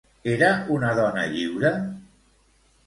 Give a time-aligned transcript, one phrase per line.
[0.31, 0.47] Era
[0.77, 1.75] una dona lliure?